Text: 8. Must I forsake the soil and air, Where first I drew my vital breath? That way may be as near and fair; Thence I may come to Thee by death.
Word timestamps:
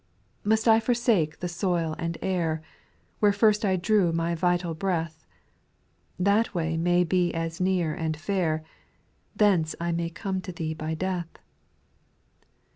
8. 0.41 0.45
Must 0.47 0.67
I 0.67 0.79
forsake 0.79 1.41
the 1.41 1.47
soil 1.47 1.93
and 1.99 2.17
air, 2.23 2.63
Where 3.19 3.31
first 3.31 3.63
I 3.63 3.75
drew 3.75 4.11
my 4.11 4.33
vital 4.33 4.73
breath? 4.73 5.27
That 6.17 6.55
way 6.55 6.75
may 6.75 7.03
be 7.03 7.31
as 7.35 7.61
near 7.61 7.93
and 7.93 8.17
fair; 8.17 8.63
Thence 9.35 9.75
I 9.79 9.91
may 9.91 10.09
come 10.09 10.41
to 10.41 10.51
Thee 10.51 10.73
by 10.73 10.95
death. 10.95 11.29